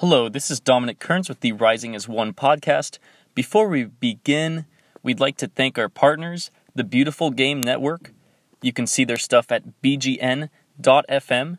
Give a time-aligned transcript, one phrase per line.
[0.00, 2.98] Hello, this is Dominic Kearns with the Rising as One podcast.
[3.34, 4.64] Before we begin,
[5.02, 8.14] we'd like to thank our partners, the Beautiful Game Network.
[8.62, 11.58] You can see their stuff at bgn.fm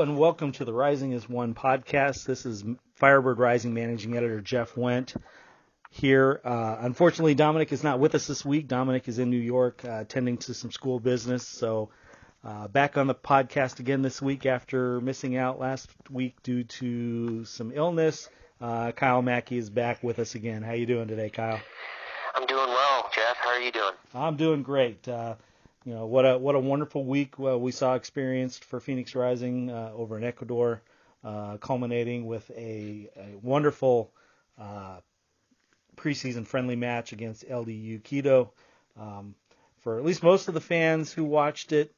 [0.05, 2.27] And welcome to the Rising as One podcast.
[2.27, 2.63] This is
[2.97, 5.15] Firebird Rising managing editor Jeff Went
[5.89, 6.43] here.
[6.45, 8.69] Uh, unfortunately, Dominic is not with us this week.
[8.69, 11.49] Dominic is in New York uh, attending to some school business.
[11.49, 11.89] So
[12.45, 17.47] uh, back on the podcast again this week after missing out last week due to
[17.47, 18.29] some illness.
[18.61, 20.63] Uh, Kyle Mackey is back with us again.
[20.63, 21.61] How you doing today, Kyle?
[22.35, 23.39] I'm doing well, Jeff.
[23.39, 23.95] How are you doing?
[24.15, 25.09] I'm doing great.
[25.85, 29.71] You know what a what a wonderful week uh, we saw experienced for Phoenix Rising
[29.71, 30.81] uh, over in Ecuador,
[31.23, 34.11] uh, culminating with a, a wonderful
[34.59, 35.01] uh,
[35.97, 38.53] preseason friendly match against LDU Quito.
[38.99, 39.35] Um,
[39.81, 41.95] for at least most of the fans who watched it,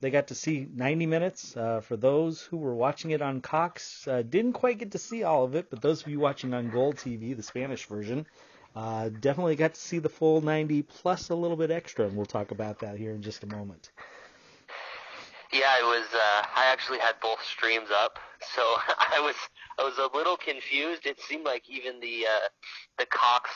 [0.00, 1.56] they got to see 90 minutes.
[1.56, 5.22] Uh, for those who were watching it on Cox, uh, didn't quite get to see
[5.22, 8.26] all of it, but those of you watching on Gold TV, the Spanish version,
[8.76, 12.26] uh, definitely got to see the full 90 plus a little bit extra, and we'll
[12.26, 13.90] talk about that here in just a moment.
[15.52, 16.06] Yeah, I was.
[16.14, 18.18] Uh, I actually had both streams up,
[18.54, 19.34] so I was.
[19.78, 21.06] I was a little confused.
[21.06, 22.48] It seemed like even the uh,
[22.98, 23.50] the Cox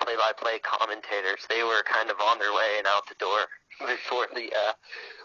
[0.00, 3.38] play-by-play commentators they were kind of on their way and out the door
[3.80, 4.72] before the uh,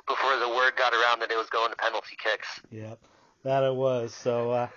[0.07, 2.61] before the word got around that it was going to penalty kicks.
[2.71, 2.99] Yep,
[3.43, 4.13] that it was.
[4.13, 4.67] So uh,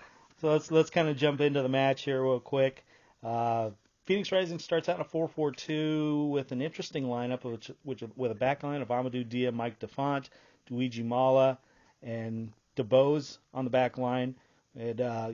[0.41, 2.85] so let's let's kind of jump into the match here real quick.
[3.23, 3.71] Uh,
[4.07, 8.37] Phoenix Rising starts out in a 4-4-2 with an interesting lineup, which, which with a
[8.37, 10.31] back line of Amadou Dia, Mike DeFont,
[10.71, 11.59] Luigi Mala,
[12.05, 14.37] and DeBose on the back line.
[14.79, 15.31] And uh,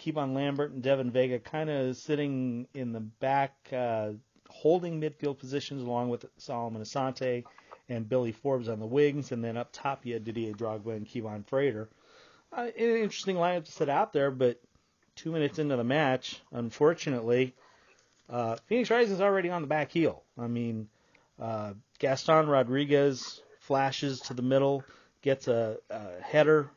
[0.00, 4.10] Kevon Lambert and Devin Vega kind of sitting in the back, uh,
[4.48, 7.44] holding midfield positions along with Solomon Asante
[7.88, 9.30] and Billy Forbes on the wings.
[9.30, 11.88] And then up top, you had Didier Drogba and Kevaughn Frater.
[12.52, 14.60] Uh, an interesting lineup to sit out there, but
[15.14, 17.54] two minutes into the match, unfortunately,
[18.28, 20.22] uh, Phoenix is already on the back heel.
[20.38, 20.88] I mean,
[21.40, 24.84] uh, Gaston Rodriguez flashes to the middle,
[25.22, 26.70] gets a, a header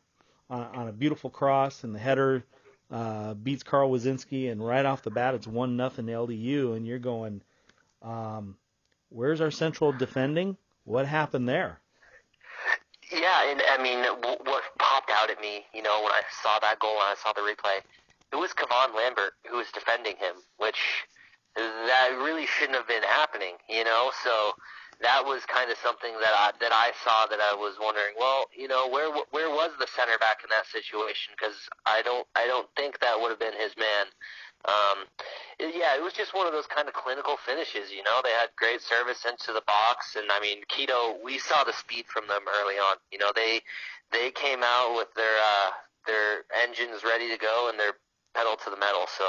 [0.50, 2.44] on, on, a beautiful cross, and the header
[2.92, 7.00] uh, beats Carl Woszczynski, and right off the bat, it's one nothing LDU, and you're
[7.00, 7.42] going,
[8.02, 8.56] um,
[9.10, 10.58] where's our central defending?
[10.86, 11.80] What happened there?
[13.12, 16.80] Yeah, and I mean, what popped out at me, you know, when I saw that
[16.80, 17.80] goal and I saw the replay,
[18.32, 20.78] it was Kevon Lambert who was defending him, which
[21.60, 24.12] that really shouldn't have been happening, you know.
[24.24, 24.54] So
[25.02, 28.16] that was kind of something that I that I saw that I was wondering.
[28.20, 31.34] Well, you know, where where was the center back in that situation?
[31.38, 31.56] Because
[31.86, 34.12] I don't I don't think that would have been his man.
[34.68, 35.08] Um,
[35.60, 37.92] yeah, it was just one of those kind of clinical finishes.
[37.92, 41.16] You know, they had great service into the box, and I mean, Quito.
[41.24, 42.98] We saw the speed from them early on.
[43.12, 43.62] You know, they
[44.12, 45.72] they came out with their uh,
[46.06, 47.96] their engines ready to go and their
[48.34, 49.06] pedal to the metal.
[49.18, 49.24] So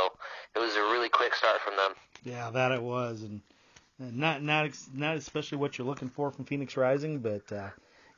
[0.55, 1.93] it was a really quick start from them.
[2.25, 3.41] Yeah, that it was, and
[3.99, 7.71] not not not especially what you're looking for from Phoenix Rising, but uh,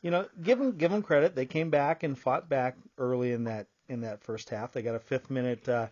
[0.03, 1.35] you know, give them give them credit.
[1.35, 4.73] They came back and fought back early in that in that first half.
[4.73, 5.89] They got a fifth minute uh,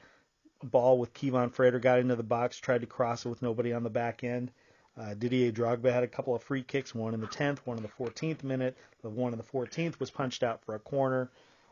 [0.62, 3.83] ball with Kevaughn Frater, got into the box, tried to cross it with nobody on
[3.83, 4.51] the back end.
[4.98, 7.83] Uh, Didier Drogba had a couple of free kicks, one in the 10th, one in
[7.83, 8.77] the 14th minute.
[9.03, 11.31] The one in the 14th was punched out for a corner.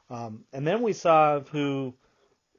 [0.08, 1.92] Um, and then we saw who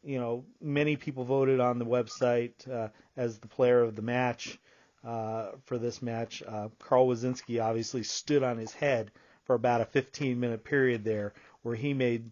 [0.04, 4.60] you know, many people voted on the website uh, as the player of the match
[5.04, 6.44] uh, for this match.
[6.46, 9.12] Uh, Carl Woszczynski obviously stood on his head
[9.44, 12.32] for about a 15 minute period there where he made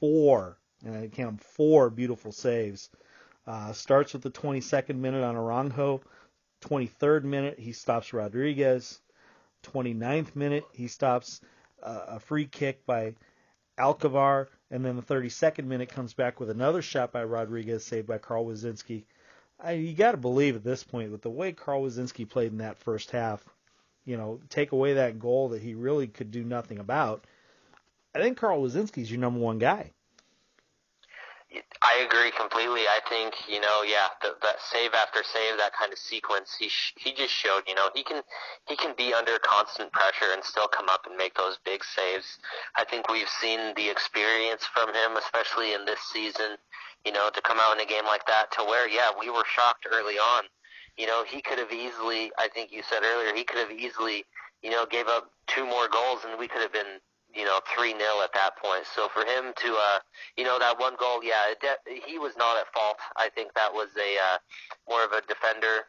[0.00, 2.90] four, and I count four beautiful saves.
[3.46, 6.02] Uh, starts with the 22nd minute on Aranjo.
[6.62, 9.00] 23rd minute, he stops Rodriguez.
[9.62, 11.40] 29th minute, he stops
[11.82, 13.14] uh, a free kick by
[13.78, 14.48] Alcavar.
[14.70, 18.46] And then the 32nd minute comes back with another shot by Rodriguez, saved by Carl
[18.46, 19.04] Woszczynski.
[19.60, 22.58] I, you got to believe at this point with the way Carl Woszczynski played in
[22.58, 23.44] that first half,
[24.04, 27.24] you know, take away that goal that he really could do nothing about.
[28.14, 29.92] I think Carl Woszczynski's your number one guy.
[31.96, 32.82] I agree completely.
[32.82, 36.68] I think you know, yeah, the, that save after save, that kind of sequence, he
[36.68, 38.20] sh- he just showed, you know, he can
[38.68, 42.36] he can be under constant pressure and still come up and make those big saves.
[42.76, 46.60] I think we've seen the experience from him, especially in this season,
[47.06, 49.46] you know, to come out in a game like that, to where yeah, we were
[49.48, 50.44] shocked early on.
[50.98, 54.24] You know, he could have easily, I think you said earlier, he could have easily,
[54.62, 57.00] you know, gave up two more goals and we could have been
[57.36, 58.84] you know, 3 0 at that point.
[58.94, 59.98] So for him to, uh,
[60.36, 62.96] you know, that one goal, yeah, de- he was not at fault.
[63.16, 64.38] I think that was a uh,
[64.88, 65.84] more of a defender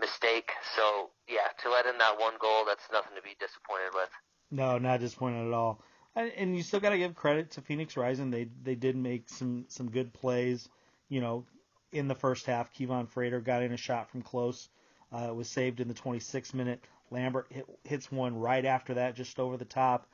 [0.00, 0.50] mistake.
[0.76, 4.10] So, yeah, to let in that one goal, that's nothing to be disappointed with.
[4.50, 5.80] No, not disappointed at all.
[6.16, 8.30] And you still got to give credit to Phoenix Rising.
[8.30, 10.68] They they did make some some good plays.
[11.08, 11.44] You know,
[11.90, 14.68] in the first half, Kevaughn Frater got in a shot from close.
[15.12, 16.84] Uh, it was saved in the 26th minute.
[17.10, 20.06] Lambert hit, hits one right after that, just over the top.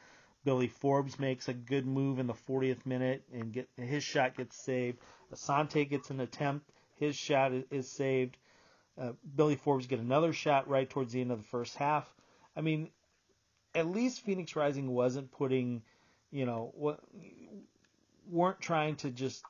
[0.45, 4.57] Billy Forbes makes a good move in the 40th minute and get his shot gets
[4.65, 4.99] saved.
[5.33, 8.37] Asante gets an attempt, his shot is, saved.
[9.01, 12.13] Uh, Billy Forbes get another shot right towards the end of the first half.
[12.57, 12.91] I mean,
[13.75, 15.83] at least Phoenix Rising wasn't putting,
[16.31, 17.01] you know, what
[18.29, 19.45] weren't trying to just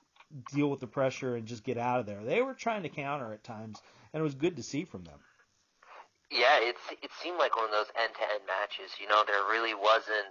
[0.52, 2.22] deal with the pressure and just get out of there.
[2.25, 3.81] They were trying to counter at times,
[4.12, 5.19] and it was good to see from them.
[6.31, 8.94] Yeah, it's it seemed like one of those end-to-end matches.
[9.00, 10.31] You know, there really wasn't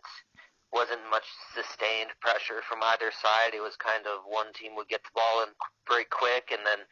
[0.72, 3.58] wasn't much sustained pressure from either side.
[3.58, 5.52] It was kind of one team would get the ball and
[5.86, 6.86] break quick, and then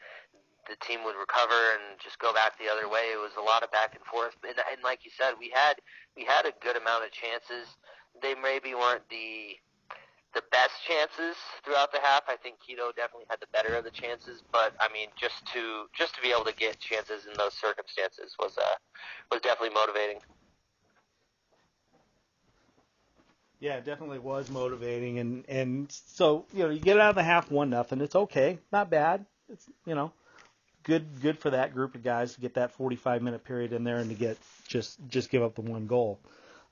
[0.68, 3.14] the team would recover and just go back the other way.
[3.14, 5.80] It was a lot of back and forth, and, and like you said, we had
[6.16, 7.78] we had a good amount of chances.
[8.22, 9.56] They maybe weren't the
[10.34, 12.24] the best chances throughout the half.
[12.28, 15.88] I think Quito definitely had the better of the chances, but I mean, just to
[15.96, 18.76] just to be able to get chances in those circumstances was uh
[19.32, 20.20] was definitely motivating.
[23.60, 27.24] Yeah, it definitely was motivating, and and so you know you get out of the
[27.24, 28.02] half one nothing.
[28.02, 29.26] It's okay, not bad.
[29.52, 30.12] It's you know
[30.84, 33.98] good good for that group of guys to get that 45 minute period in there
[33.98, 34.38] and to get
[34.68, 36.20] just just give up the one goal.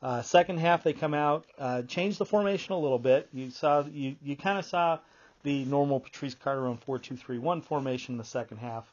[0.01, 3.29] Uh, second half they come out, uh, change the formation a little bit.
[3.33, 4.99] You saw you you kind of saw
[5.41, 8.91] the normal Patrice Carteron 4-2-3-1 formation in the second half.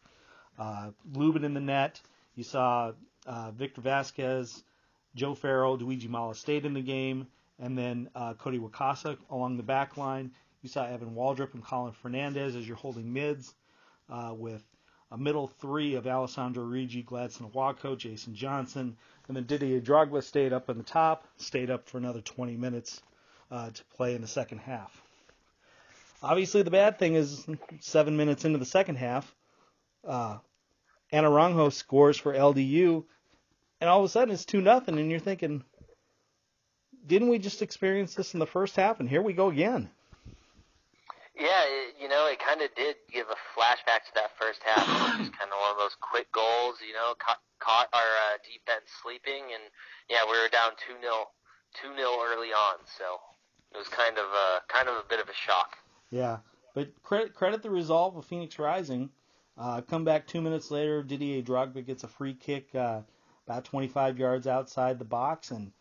[0.59, 1.99] Uh, Lubin in the net.
[2.37, 2.93] You saw
[3.27, 4.63] uh, Victor Vasquez,
[5.15, 7.27] Joe Farrell, Luigi Mala stayed in the game
[7.63, 10.33] and then uh, Cody Wakasa along the back line.
[10.63, 13.55] You saw Evan Waldrop and Colin Fernandez as you're holding mids
[14.11, 14.63] uh, with
[15.13, 18.97] a middle three of Alessandro Riggi, Gladson Awako, Jason Johnson,
[19.29, 23.01] and then Didier Drogba stayed up in the top, stayed up for another 20 minutes
[23.51, 25.01] uh, to play in the second half.
[26.23, 27.47] Obviously, the bad thing is
[27.81, 29.33] seven minutes into the second half,
[30.07, 30.39] uh,
[31.13, 33.05] Anaranjo scores for LDU,
[33.81, 35.63] and all of a sudden it's 2 nothing, and you're thinking,
[37.07, 39.91] didn't we just experience this in the first half, and here we go again?
[41.35, 44.83] Yeah, it, you know, it kind of did give a flashback to that first half.
[44.87, 48.39] It was kind of one of those quick goals, you know, caught, caught our uh,
[48.45, 49.63] defense sleeping, and
[50.09, 51.29] yeah, we were down two 0
[51.81, 53.05] two 0 early on, so
[53.75, 55.79] it was kind of a kind of a bit of a shock.
[56.11, 56.39] Yeah,
[56.75, 59.11] but credit credit the resolve of Phoenix Rising.
[59.57, 63.01] Uh, come back two minutes later, Didier Drogba gets a free kick uh,
[63.47, 65.73] about 25 yards outside the box, and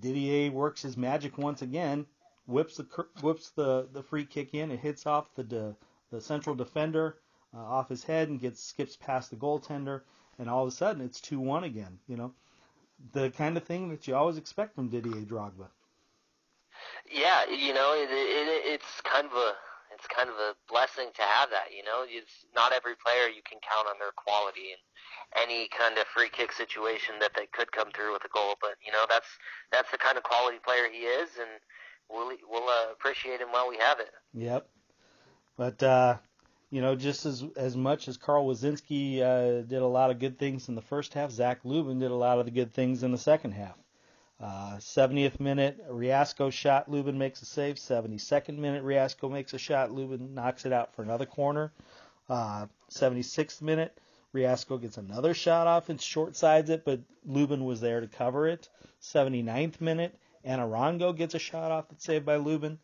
[0.00, 2.06] Didier works his magic once again,
[2.46, 2.84] whips the
[3.20, 4.70] whips the, the free kick in.
[4.70, 5.76] It hits off the de,
[6.10, 7.18] the central defender
[7.54, 10.02] uh, off his head and gets skips past the goaltender,
[10.38, 11.98] and all of a sudden it's two one again.
[12.06, 12.34] You know,
[13.12, 15.68] the kind of thing that you always expect from Didier Drogba.
[17.10, 19.54] Yeah, you know, it, it, it's kind of a
[20.02, 21.70] it's kind of a blessing to have that.
[21.70, 24.82] You know, it's not every player you can count on their quality and
[25.38, 28.58] any kind of free kick situation that they could come through with a goal.
[28.60, 29.30] But you know, that's
[29.70, 31.50] that's the kind of quality player he is, and
[32.10, 34.10] we'll we'll uh, appreciate him while we have it.
[34.34, 34.66] Yep.
[35.56, 36.16] But uh,
[36.70, 40.36] you know, just as as much as Carl Woszczynski uh, did a lot of good
[40.36, 43.12] things in the first half, Zach Lubin did a lot of the good things in
[43.12, 43.78] the second half.
[44.42, 47.76] Uh, 70th minute, Riasco shot, Lubin makes a save.
[47.76, 51.72] 72nd minute, Riasco makes a shot, Lubin knocks it out for another corner.
[52.28, 53.96] Uh, 76th minute,
[54.32, 58.48] Riasco gets another shot off and short sides it, but Lubin was there to cover
[58.48, 58.68] it.
[59.00, 62.80] 79th minute, Anarango gets a shot off that's saved by Lubin.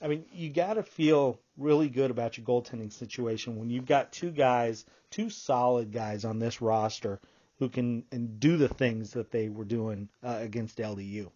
[0.00, 4.12] I mean, you got to feel really good about your goaltending situation when you've got
[4.12, 7.18] two guys, two solid guys on this roster
[7.58, 11.30] who can and do the things that they were doing uh, against LDU.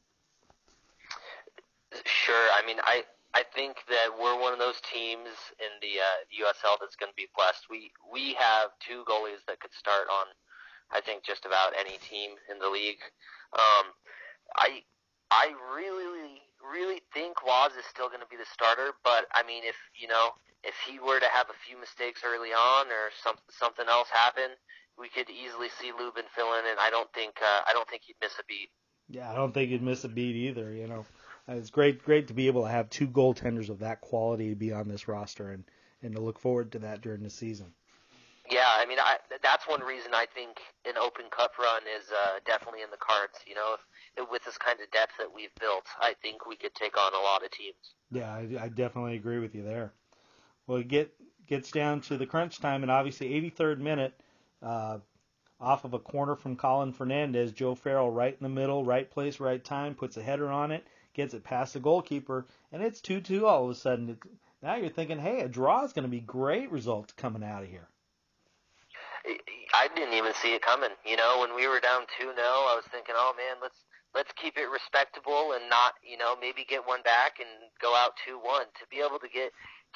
[2.04, 2.48] Sure.
[2.54, 6.76] I mean, I I think that we're one of those teams in the uh, USL
[6.80, 7.66] that's going to be blessed.
[7.70, 10.26] We we have two goalies that could start on,
[10.90, 13.02] I think, just about any team in the league.
[13.52, 13.92] Um,
[14.56, 14.82] I
[15.30, 19.64] I really really think Waz is still going to be the starter, but I mean,
[19.64, 20.30] if you know,
[20.62, 24.52] if he were to have a few mistakes early on or some something else happen,
[24.98, 28.02] we could easily see Lubin fill in, and I don't think uh, I don't think
[28.06, 28.70] he'd miss a beat.
[29.08, 30.72] Yeah, I don't think he'd miss a beat either.
[30.72, 31.06] You know,
[31.48, 34.72] it's great great to be able to have two goaltenders of that quality to be
[34.72, 35.64] on this roster, and
[36.02, 37.72] and to look forward to that during the season.
[38.50, 42.40] Yeah, I mean, I, that's one reason I think an Open Cup run is uh,
[42.44, 43.38] definitely in the cards.
[43.46, 43.76] You know,
[44.16, 47.14] if, with this kind of depth that we've built, I think we could take on
[47.14, 47.94] a lot of teams.
[48.10, 49.92] Yeah, I, I definitely agree with you there.
[50.66, 51.14] Well, it get
[51.46, 54.20] gets down to the crunch time, and obviously 83rd minute,
[54.62, 54.98] uh,
[55.60, 59.40] off of a corner from Colin Fernandez, Joe Farrell right in the middle, right place,
[59.40, 63.44] right time, puts a header on it, gets it past the goalkeeper, and it's 2-2
[63.44, 64.18] all of a sudden.
[64.62, 67.68] Now you're thinking, hey, a draw is going to be great result coming out of
[67.68, 67.88] here.
[69.74, 70.90] I didn't even see it coming.
[71.06, 73.78] You know, when we were down 2-0, I was thinking, oh man, let's
[74.14, 77.48] let's keep it respectable and not, you know, maybe get one back and
[77.80, 78.68] go out 2-1.
[78.78, 79.52] To be able to get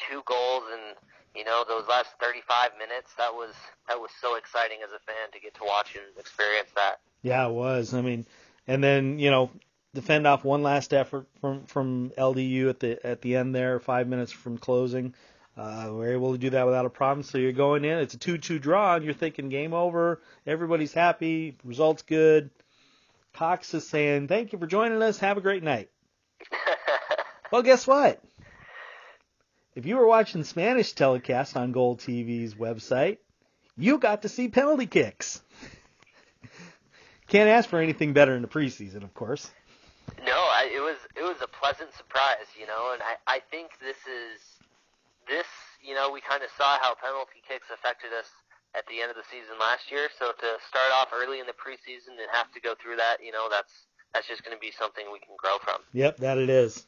[0.09, 0.97] two goals and
[1.37, 3.55] you know those last 35 minutes that was
[3.89, 7.47] that was so exciting as a fan to get to watch and experience that yeah
[7.47, 8.25] it was i mean
[8.67, 9.51] and then you know
[9.95, 14.09] defend off one last effort from from LDU at the at the end there 5
[14.09, 15.15] minutes from closing
[15.57, 17.23] uh, we're able to do that without a problem.
[17.23, 20.21] So you're going in, it's a 2-2 draw, and you're thinking game over.
[20.47, 22.51] Everybody's happy, results good.
[23.33, 25.19] Cox is saying, "Thank you for joining us.
[25.19, 25.91] Have a great night."
[27.53, 28.23] well, guess what?
[29.77, 33.19] If you were watching Spanish telecast on Gold TV's website,
[33.77, 35.43] you got to see penalty kicks.
[37.29, 39.51] Can't ask for anything better in the preseason, of course.
[40.25, 43.77] No, I, it was it was a pleasant surprise, you know, and I I think
[43.85, 44.41] this is
[45.29, 45.47] this
[45.85, 48.33] you know we kind of saw how penalty kicks affected us
[48.73, 50.09] at the end of the season last year.
[50.19, 53.33] So to start off early in the preseason and have to go through that, you
[53.33, 55.85] know, that's that's just going to be something we can grow from.
[55.93, 56.87] Yep, that it is.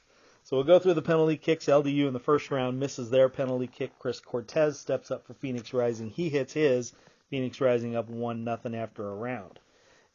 [0.49, 1.67] So we'll go through the penalty kicks.
[1.67, 3.99] LDU in the first round misses their penalty kick.
[3.99, 6.09] Chris Cortez steps up for Phoenix Rising.
[6.09, 6.95] He hits his.
[7.29, 9.61] Phoenix Rising up one nothing after a round.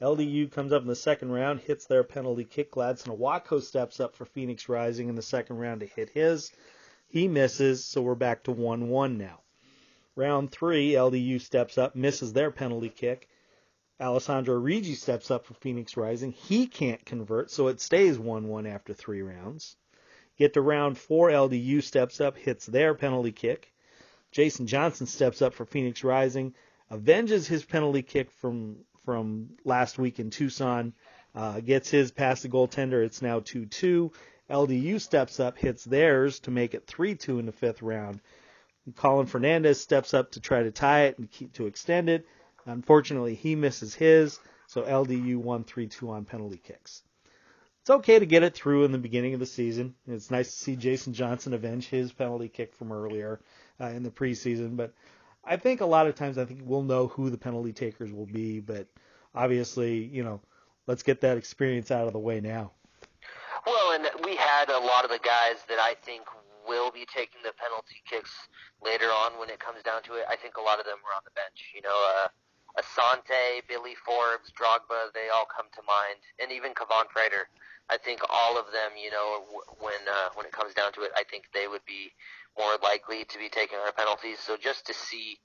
[0.02, 2.72] LDU comes up in the second round, hits their penalty kick.
[2.72, 6.52] Gladson Awako steps up for Phoenix Rising in the second round to hit his.
[7.08, 9.42] He misses, so we're back to 1 1 now.
[10.16, 13.30] Round three, LDU steps up, misses their penalty kick.
[14.02, 16.32] Alessandro Riggi steps up for Phoenix Rising.
[16.32, 19.78] He can't convert, so it stays 1 1 after three rounds.
[20.36, 23.72] Get to round four, LDU steps up, hits their penalty kick.
[24.32, 26.56] Jason Johnson steps up for Phoenix Rising,
[26.90, 30.94] avenges his penalty kick from from last week in Tucson,
[31.36, 33.04] uh, gets his past the goaltender.
[33.06, 34.12] It's now 2-2.
[34.50, 38.22] LDU steps up, hits theirs to make it 3-2 in the fifth round.
[38.96, 42.26] Colin Fernandez steps up to try to tie it and keep to extend it.
[42.66, 47.04] Unfortunately, he misses his, so LDU won 3-2 on penalty kicks
[47.84, 49.94] it's okay to get it through in the beginning of the season.
[50.08, 53.42] It's nice to see Jason Johnson avenge his penalty kick from earlier
[53.82, 54.94] uh, in the preseason, but
[55.44, 58.26] I think a lot of times I think we'll know who the penalty takers will
[58.26, 58.88] be, but
[59.36, 60.40] obviously, you know,
[60.88, 62.72] let's get that experience out of the way now.
[63.66, 66.24] Well, and we had a lot of the guys that I think
[66.66, 68.32] will be taking the penalty kicks
[68.82, 70.24] later on when it comes down to it.
[70.30, 71.76] I think a lot of them were on the bench.
[71.76, 72.28] You know, uh,
[72.78, 77.48] Asante, Billy Forbes, Drogba, they all come to mind, and even Kevaughn Frater.
[77.90, 79.44] I think all of them, you know,
[79.80, 82.14] when uh, when it comes down to it, I think they would be
[82.58, 84.40] more likely to be taking our penalties.
[84.40, 85.38] So just to see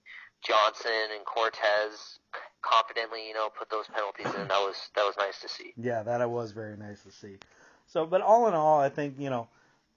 [0.42, 2.20] Johnson and Cortez
[2.62, 5.74] confidently, you know, put those penalties in, that was that was nice to see.
[5.76, 7.38] Yeah, that was very nice to see.
[7.88, 9.48] So, but all in all, I think you know,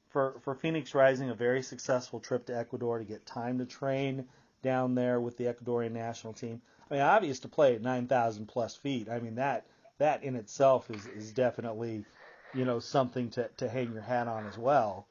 [0.10, 4.26] for for Phoenix Rising, a very successful trip to Ecuador to get time to train
[4.62, 6.62] down there with the Ecuadorian national team.
[6.92, 9.08] I mean, obvious to play at 9,000 plus feet.
[9.10, 9.66] I mean that
[9.98, 12.06] that in itself is is definitely
[12.54, 15.08] you know something to to hang your hat on as well.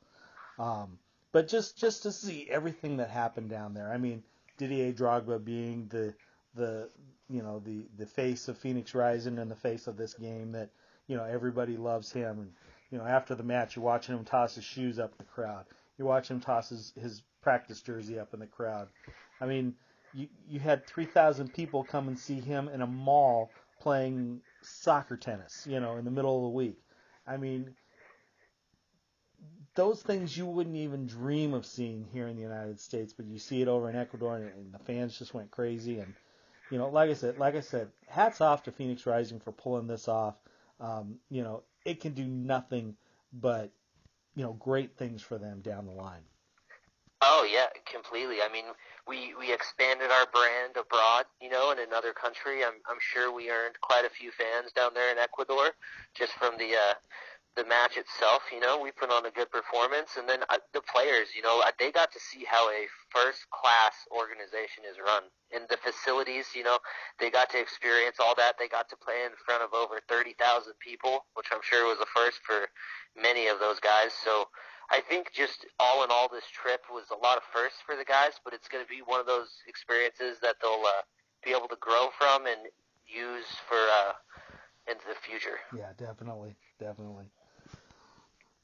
[0.59, 0.99] Um,
[1.33, 3.91] but just just to see everything that happened down there.
[3.91, 4.23] I mean,
[4.59, 6.15] Didier Drogba being the
[6.55, 6.91] the
[7.31, 10.69] you know the the face of Phoenix Rising and the face of this game that
[11.07, 12.53] you know everybody loves him and
[12.91, 15.65] you know after the match you're watching him toss his shoes up in the crowd.
[15.97, 18.89] You're watching him toss his, his practice jersey up in the crowd.
[19.41, 19.75] I mean,
[20.15, 23.51] you you had 3,000 people come and see him in a mall
[23.81, 26.79] playing soccer tennis, you know, in the middle of the week.
[27.27, 27.75] I mean,
[29.75, 33.39] those things you wouldn't even dream of seeing here in the United States, but you
[33.39, 36.01] see it over in Ecuador, and, and the fans just went crazy.
[36.01, 36.13] And
[36.71, 39.87] you know, like I said, like I said, hats off to Phoenix Rising for pulling
[39.87, 40.35] this off.
[40.81, 42.97] Um, you know, it can do nothing
[43.33, 43.71] but
[44.35, 46.23] you know great things for them down the line.
[47.23, 48.41] Oh yeah, completely.
[48.41, 48.65] I mean,
[49.07, 52.65] we we expanded our brand abroad, you know, in another country.
[52.65, 55.73] I'm I'm sure we earned quite a few fans down there in Ecuador
[56.15, 56.95] just from the uh
[57.57, 60.81] the match itself, you know, we put on a good performance, and then uh, the
[60.81, 65.25] players, you know, uh, they got to see how a first-class organization is run.
[65.51, 66.79] In the facilities, you know,
[67.19, 68.55] they got to experience all that.
[68.59, 70.39] They got to play in front of over 30,000
[70.79, 72.71] people, which I'm sure was a first for
[73.21, 74.13] many of those guys.
[74.15, 74.47] So
[74.91, 78.05] I think just all in all, this trip was a lot of firsts for the
[78.05, 81.03] guys, but it's going to be one of those experiences that they'll uh,
[81.45, 82.59] be able to grow from and
[83.07, 84.13] use for uh,
[84.91, 85.59] into the future.
[85.77, 87.31] Yeah, definitely, definitely.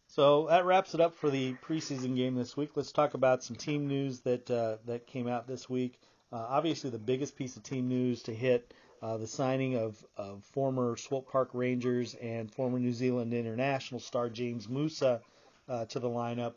[0.09, 2.71] So that wraps it up for the preseason game this week.
[2.75, 6.00] Let's talk about some team news that uh, that came out this week.
[6.33, 10.42] Uh, obviously, the biggest piece of team news to hit uh, the signing of, of
[10.45, 15.21] former Swope Park Rangers and former New Zealand international star James Musa
[15.68, 16.54] to the lineup.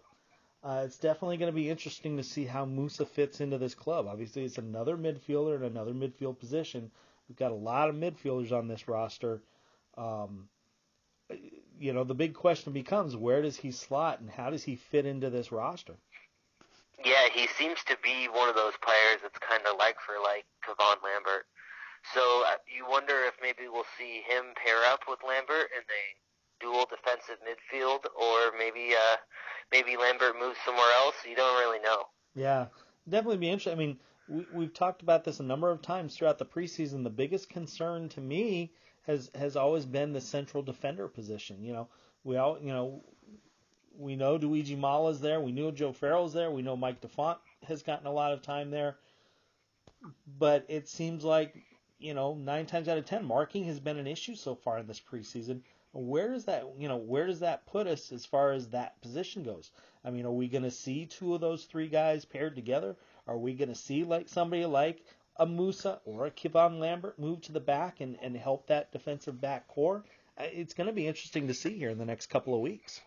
[0.62, 4.08] Uh, it's definitely going to be interesting to see how Musa fits into this club.
[4.08, 6.92] Obviously, it's another midfielder in another midfield position.
[7.30, 9.42] We've got a lot of midfielders on this roster.
[9.98, 10.50] Um,
[11.80, 15.06] you know, the big question becomes where does he slot and how does he fit
[15.06, 15.96] into this roster?
[17.06, 20.46] Yeah, he seems to be one of those players that's kind of like for like
[20.68, 21.48] Kevon Lambert.
[22.14, 26.04] So uh, you wonder if maybe we'll see him pair up with Lambert and a
[26.60, 29.18] dual defensive midfield, or maybe uh,
[29.72, 31.16] maybe Lambert moves somewhere else.
[31.28, 32.04] You don't really know.
[32.36, 32.68] Yeah,
[33.08, 33.74] definitely be interesting.
[33.74, 33.98] I mean,
[34.28, 37.04] we, we've talked about this a number of times throughout the preseason.
[37.04, 38.72] The biggest concern to me
[39.04, 41.64] has has always been the central defender position.
[41.64, 41.88] You know,
[42.24, 43.04] we all you know
[44.00, 45.42] we know Luigi Mala's there.
[45.42, 46.50] We know Joe Farrell's there.
[46.50, 47.38] We know Mike DeFont
[47.68, 48.98] has gotten a lot of time there.
[50.38, 51.54] But it seems like,
[52.00, 54.88] you know, nine times out of ten, marking has been an issue so far in
[54.88, 55.62] this preseason.
[55.92, 59.44] Where does that, you know, where does that put us as far as that position
[59.44, 59.72] goes?
[60.06, 62.96] I mean, are we going to see two of those three guys paired together?
[63.28, 65.04] Are we going to see like somebody like
[65.40, 69.40] a Musa or a Kevon Lambert move to the back and, and help that defensive
[69.40, 70.04] back core.
[70.38, 73.02] Uh, it's going to be interesting to see here in the next couple of weeks.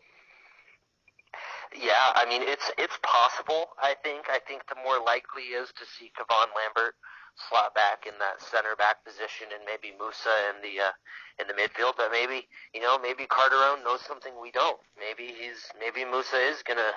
[1.75, 3.71] Yeah, I mean it's it's possible.
[3.79, 6.95] I think I think the more likely is to see Kevon Lambert
[7.37, 10.95] slot back in that center back position, and maybe Musa in the uh,
[11.41, 11.97] in the midfield.
[11.97, 14.81] But maybe you know maybe Carteron knows something we don't.
[14.99, 16.93] Maybe he's maybe Musa is gonna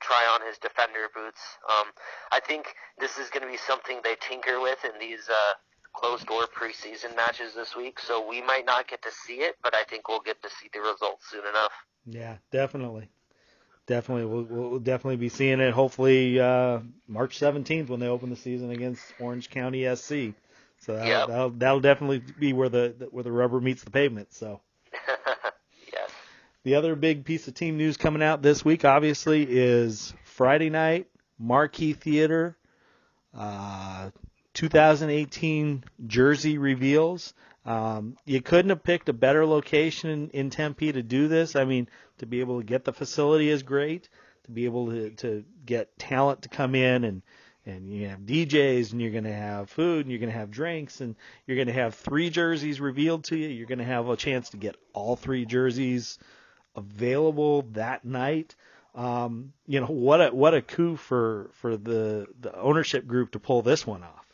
[0.00, 1.40] try on his defender boots.
[1.68, 1.86] Um,
[2.32, 5.54] I think this is going to be something they tinker with in these uh,
[5.92, 7.98] closed door preseason matches this week.
[7.98, 10.70] So we might not get to see it, but I think we'll get to see
[10.72, 11.72] the results soon enough.
[12.06, 13.10] Yeah, definitely.
[13.88, 15.72] Definitely, we'll, we'll definitely be seeing it.
[15.72, 20.34] Hopefully, uh, March 17th when they open the season against Orange County SC.
[20.80, 21.28] So that'll, yep.
[21.28, 24.34] that'll, that'll definitely be where the where the rubber meets the pavement.
[24.34, 24.60] So
[26.64, 31.08] the other big piece of team news coming out this week, obviously, is Friday night
[31.38, 32.58] Marquee Theater
[33.34, 34.10] uh,
[34.52, 37.32] 2018 jersey reveals.
[37.64, 41.56] Um, you couldn't have picked a better location in, in Tempe to do this.
[41.56, 44.08] I mean, to be able to get the facility is great.
[44.44, 47.22] To be able to, to get talent to come in and
[47.66, 50.50] and you have DJs and you're going to have food and you're going to have
[50.50, 51.14] drinks and
[51.46, 53.48] you're going to have three jerseys revealed to you.
[53.48, 56.18] You're going to have a chance to get all three jerseys
[56.74, 58.54] available that night.
[58.94, 63.38] Um, you know what a what a coup for for the the ownership group to
[63.38, 64.26] pull this one off.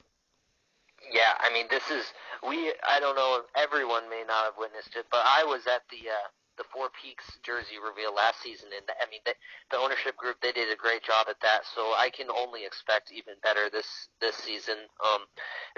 [1.12, 2.04] Yeah, I mean this is
[2.48, 2.72] we.
[2.86, 3.42] I don't know.
[3.56, 7.24] Everyone may not have witnessed it, but I was at the uh, the Four Peaks
[7.42, 9.34] jersey reveal last season, and I mean the,
[9.70, 11.66] the ownership group they did a great job at that.
[11.74, 13.88] So I can only expect even better this
[14.20, 14.86] this season.
[15.02, 15.26] Um,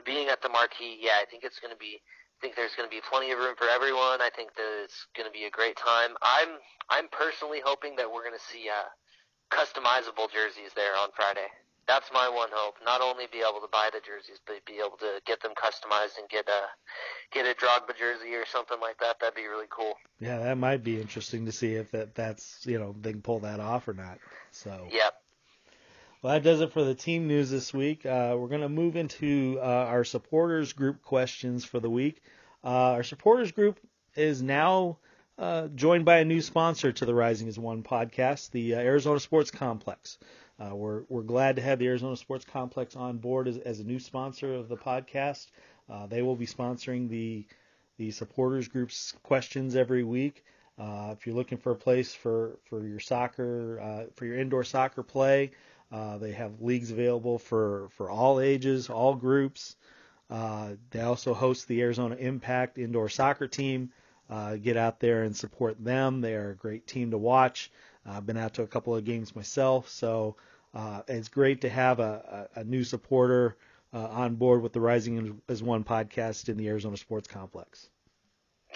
[0.05, 2.89] being at the marquee, yeah, I think it's going to be I think there's going
[2.89, 4.21] to be plenty of room for everyone.
[4.21, 6.13] I think that it's going to be a great time.
[6.21, 8.89] I'm I'm personally hoping that we're going to see uh,
[9.49, 11.49] customizable jerseys there on Friday.
[11.87, 12.75] That's my one hope.
[12.85, 16.19] Not only be able to buy the jerseys, but be able to get them customized
[16.19, 16.67] and get a
[17.33, 19.21] get a Drogba jersey or something like that.
[19.21, 19.95] That'd be really cool.
[20.19, 23.41] Yeah, that might be interesting to see if that that's you know they can pull
[23.41, 24.19] that off or not.
[24.51, 24.89] So.
[24.91, 25.15] Yep.
[26.23, 28.05] Well, that does it for the team news this week.
[28.05, 32.21] Uh, we're going to move into uh, our supporters group questions for the week.
[32.65, 33.79] Uh, our supporters group
[34.17, 34.99] is now
[35.39, 39.21] uh, joined by a new sponsor to the Rising is One podcast, the uh, Arizona
[39.21, 40.19] Sports Complex.
[40.59, 43.85] Uh, we're we're glad to have the Arizona Sports Complex on board as, as a
[43.85, 45.47] new sponsor of the podcast.
[46.09, 47.47] they will be sponsoring the
[47.99, 50.45] the supporters group's questions every week.
[50.79, 55.53] if you're looking for a place for for your soccer for your indoor soccer play.
[55.93, 59.77] Uh, they have leagues available for, for all ages, all groups.
[60.29, 63.91] Uh, they also host the Arizona Impact indoor soccer team.
[64.29, 66.21] Uh, get out there and support them.
[66.21, 67.71] They are a great team to watch.
[68.09, 70.37] I've been out to a couple of games myself, so
[70.75, 73.57] uh, it's great to have a, a, a new supporter
[73.93, 77.89] uh, on board with the Rising as One podcast in the Arizona Sports Complex.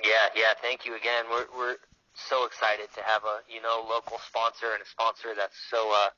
[0.02, 0.54] Yeah, yeah.
[0.62, 1.24] Thank you again.
[1.30, 1.76] We're we're
[2.14, 6.10] so excited to have a you know local sponsor and a sponsor that's so uh,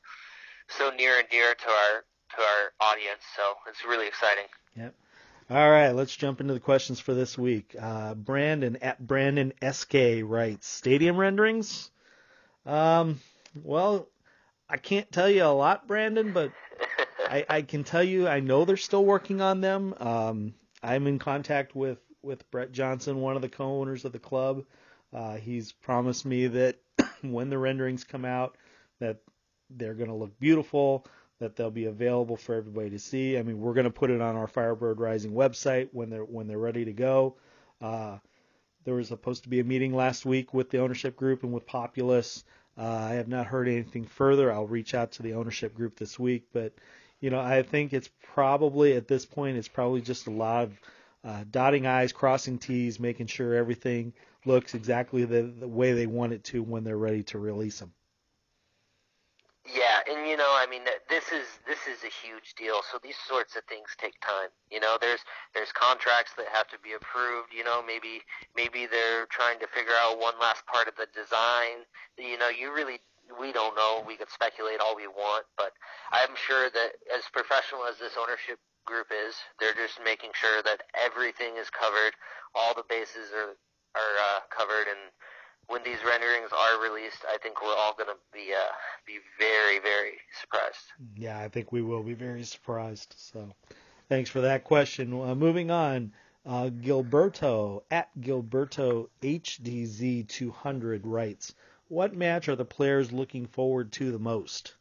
[0.68, 2.04] so near and dear to our
[2.36, 3.22] to our audience.
[3.36, 4.44] So it's really exciting.
[4.76, 4.94] Yep.
[5.50, 7.74] All right, let's jump into the questions for this week.
[7.78, 11.90] Uh, Brandon at Brandon SK writes stadium renderings.
[12.66, 13.20] Um,
[13.62, 14.08] well,
[14.68, 16.52] I can't tell you a lot, Brandon, but
[17.28, 19.94] I, I can tell you I know they're still working on them.
[19.98, 24.64] Um, I'm in contact with with Brett Johnson, one of the co-owners of the club.
[25.12, 26.76] Uh, he's promised me that
[27.22, 28.56] when the renderings come out,
[29.00, 29.18] that
[29.70, 31.04] they're going to look beautiful,
[31.40, 33.36] that they'll be available for everybody to see.
[33.36, 36.46] I mean, we're going to put it on our Firebird Rising website when they're when
[36.46, 37.36] they're ready to go.
[37.80, 38.18] Uh,
[38.84, 41.66] there was supposed to be a meeting last week with the ownership group and with
[41.66, 42.44] Populous.
[42.76, 44.52] Uh, I have not heard anything further.
[44.52, 46.72] I'll reach out to the ownership group this week, but
[47.20, 50.80] you know, I think it's probably at this point it's probably just a lot of
[51.24, 54.12] uh, dotting I's, crossing T's, making sure everything
[54.44, 57.92] looks exactly the, the way they want it to when they're ready to release them.
[59.68, 62.82] Yeah, and you know, I mean, this is this is a huge deal.
[62.90, 64.50] So these sorts of things take time.
[64.70, 65.20] You know, there's
[65.54, 67.54] there's contracts that have to be approved.
[67.54, 71.86] You know, maybe maybe they're trying to figure out one last part of the design.
[72.18, 72.98] You know, you really
[73.38, 74.02] we don't know.
[74.06, 75.72] We could speculate all we want, but
[76.10, 80.82] I'm sure that as professional as this ownership group is, they're just making sure that
[80.98, 82.18] everything is covered,
[82.54, 83.54] all the bases are
[83.94, 85.12] are uh, covered, and
[85.68, 88.72] when these renderings are released, I think we're all going to be uh,
[89.06, 90.84] be very very surprised.
[91.16, 93.14] Yeah, I think we will be very surprised.
[93.16, 93.52] So,
[94.08, 95.12] thanks for that question.
[95.12, 96.12] Uh, moving on,
[96.44, 101.54] uh, Gilberto at Gilberto HDZ 200 writes,
[101.88, 104.74] "What match are the players looking forward to the most?"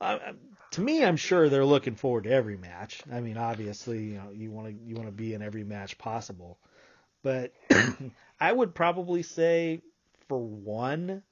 [0.00, 3.00] To me, I'm sure they're looking forward to every match.
[3.10, 5.96] I mean, obviously, you know, you want to you want to be in every match
[5.98, 6.58] possible.
[7.24, 7.52] But
[8.40, 9.80] I would probably say
[10.28, 11.22] for one,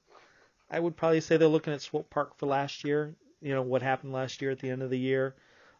[0.69, 3.15] I would probably say they're looking at Swope Park for last year.
[3.41, 5.35] You know what happened last year at the end of the year.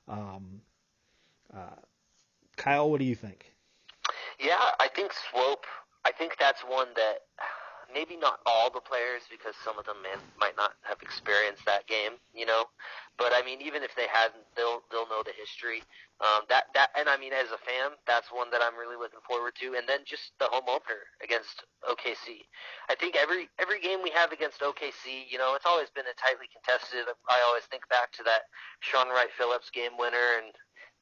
[0.08, 0.62] Um,
[1.54, 1.82] uh,
[2.56, 3.54] Kyle, what do you think?
[4.40, 5.66] Yeah, I think Swope.
[6.06, 7.20] I think that's one that
[7.94, 11.88] maybe not all the players because some of them man, might not have experienced that
[11.88, 12.66] game, you know.
[13.18, 15.86] But I mean, even if they hadn't, they'll they'll know the history.
[16.22, 19.22] Um, that that and I mean, as a fan, that's one that I'm really looking
[19.28, 19.78] forward to.
[19.78, 22.48] And then just the home opener against OKC.
[22.90, 26.18] I think every every game we have against OKC, you know, it's always been a
[26.18, 27.06] tightly contested.
[27.30, 28.50] I always think back to that
[28.82, 30.54] Shaun Wright-Phillips game winner and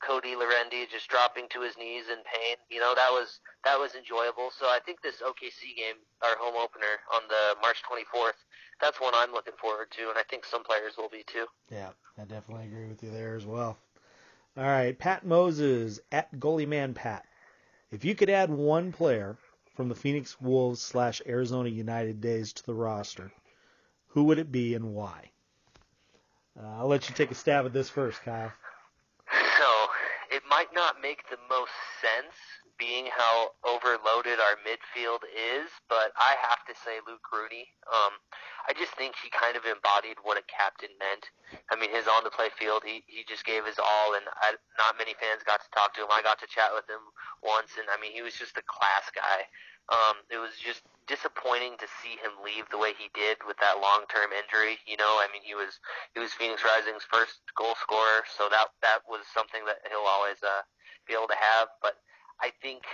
[0.01, 2.57] Cody Laurendi just dropping to his knees in pain.
[2.69, 4.49] You know, that was that was enjoyable.
[4.57, 8.37] So I think this OKC game, our home opener on the March 24th,
[8.81, 11.45] that's one I'm looking forward to, and I think some players will be too.
[11.69, 13.77] Yeah, I definitely agree with you there as well.
[14.57, 17.25] All right, Pat Moses at Goalie Man Pat.
[17.91, 19.37] If you could add one player
[19.75, 23.31] from the Phoenix Wolves slash Arizona United days to the roster,
[24.07, 25.31] who would it be and why?
[26.59, 28.51] Uh, I'll let you take a stab at this first, Kyle
[30.61, 31.71] might not make the most
[32.03, 32.37] sense
[32.77, 37.71] being how overloaded our midfield is, but I have to say Luke Rooney.
[37.87, 38.19] Um,
[38.67, 41.25] I just think he kind of embodied what a captain meant.
[41.71, 44.59] I mean, his on the play field, he he just gave his all, and I,
[44.77, 46.11] not many fans got to talk to him.
[46.11, 47.01] I got to chat with him
[47.41, 49.47] once, and I mean, he was just a class guy.
[49.91, 53.83] Um, it was just disappointing to see him leave the way he did with that
[53.83, 54.79] long-term injury.
[54.87, 55.83] You know, I mean, he was
[56.15, 60.39] he was Phoenix Rising's first goal scorer, so that that was something that he'll always
[60.39, 60.63] uh,
[61.03, 61.67] be able to have.
[61.83, 61.99] But
[62.39, 62.87] I think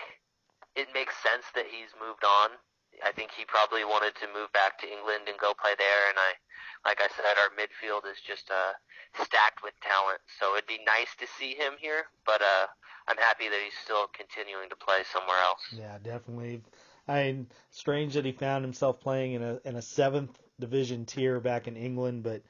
[0.74, 2.58] it makes sense that he's moved on.
[3.06, 6.04] I think he probably wanted to move back to England and go play there.
[6.10, 6.34] And I,
[6.82, 8.74] like I said, our midfield is just uh,
[9.22, 10.18] stacked with talent.
[10.42, 12.66] So it'd be nice to see him here, but uh,
[13.06, 15.62] I'm happy that he's still continuing to play somewhere else.
[15.70, 16.66] Yeah, definitely.
[17.08, 21.40] I mean, strange that he found himself playing in a in a seventh division tier
[21.40, 22.42] back in England, but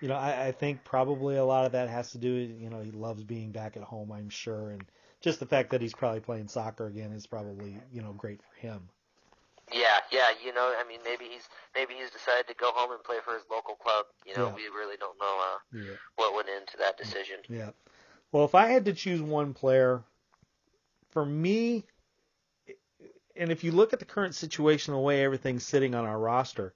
[0.00, 2.28] you know, I, I think probably a lot of that has to do.
[2.28, 4.10] You know, he loves being back at home.
[4.12, 4.84] I'm sure, and
[5.20, 8.60] just the fact that he's probably playing soccer again is probably you know great for
[8.60, 8.88] him.
[9.72, 13.02] Yeah, yeah, you know, I mean, maybe he's maybe he's decided to go home and
[13.02, 14.06] play for his local club.
[14.26, 14.54] You know, yeah.
[14.54, 15.96] we really don't know uh, yeah.
[16.16, 17.36] what went into that decision.
[17.48, 17.70] Yeah.
[18.32, 20.02] Well, if I had to choose one player,
[21.10, 21.84] for me,
[23.36, 26.74] and if you look at the current situation, the way everything's sitting on our roster,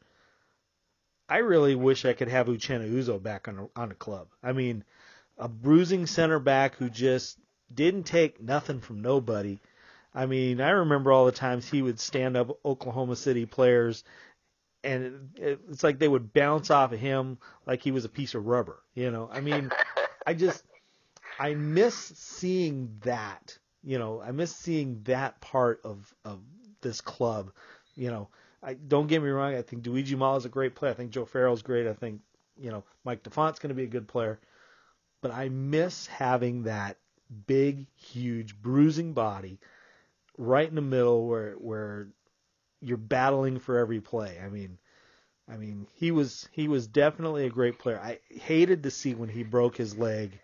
[1.28, 4.28] I really wish I could have Uchenna Uzo back on a, on a club.
[4.42, 4.84] I mean,
[5.38, 7.38] a bruising center back who just
[7.72, 9.58] didn't take nothing from nobody.
[10.14, 14.04] I mean, I remember all the times he would stand up Oklahoma City players
[14.86, 18.34] and it, it's like they would bounce off of him like he was a piece
[18.34, 18.78] of rubber.
[18.94, 19.70] You know, I mean,
[20.26, 20.62] I just
[21.38, 23.58] I miss seeing that.
[23.86, 26.40] You know, I miss seeing that part of of
[26.80, 27.52] this club.
[27.94, 28.28] You know,
[28.60, 29.54] I don't get me wrong.
[29.54, 30.90] I think Dweezil Mala is a great player.
[30.90, 31.86] I think Joe Farrell's great.
[31.86, 32.20] I think
[32.58, 34.40] you know Mike DeFont's going to be a good player.
[35.22, 36.98] But I miss having that
[37.46, 39.60] big, huge, bruising body
[40.36, 42.08] right in the middle where where
[42.80, 44.40] you're battling for every play.
[44.44, 44.78] I mean,
[45.48, 48.00] I mean, he was he was definitely a great player.
[48.00, 50.40] I hated to see when he broke his leg,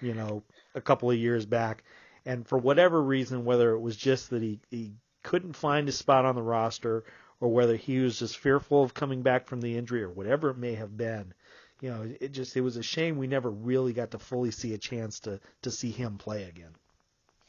[0.00, 0.42] you know,
[0.74, 1.84] a couple of years back,
[2.24, 6.24] and for whatever reason, whether it was just that he he couldn't find his spot
[6.24, 7.04] on the roster,
[7.40, 10.58] or whether he was just fearful of coming back from the injury, or whatever it
[10.58, 11.32] may have been,
[11.80, 14.74] you know, it just it was a shame we never really got to fully see
[14.74, 16.74] a chance to to see him play again.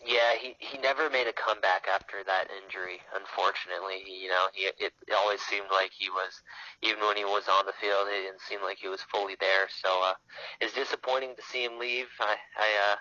[0.05, 2.99] Yeah, he he never made a comeback after that injury.
[3.13, 6.41] Unfortunately, you know, he it, it always seemed like he was,
[6.81, 9.67] even when he was on the field, it didn't seem like he was fully there.
[9.69, 10.13] So uh,
[10.59, 12.07] it's disappointing to see him leave.
[12.19, 12.95] I I uh,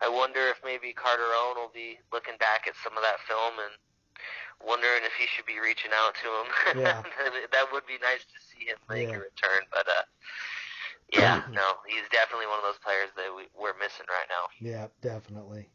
[0.00, 3.74] I wonder if maybe Carteron will be looking back at some of that film and
[4.64, 6.48] wondering if he should be reaching out to him.
[6.82, 7.02] Yeah.
[7.52, 9.16] that would be nice to see him make Yeah.
[9.16, 10.02] a return, but uh.
[11.12, 14.44] Yeah, no, he's definitely one of those players that we, we're missing right now.
[14.60, 15.70] Yeah, definitely.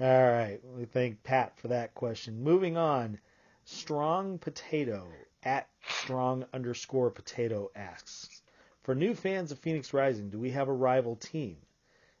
[0.00, 0.58] All right.
[0.76, 2.42] We thank Pat for that question.
[2.42, 3.18] Moving on.
[3.64, 5.08] Strong Potato
[5.42, 8.42] at strong underscore potato asks
[8.82, 11.56] For new fans of Phoenix Rising, do we have a rival team?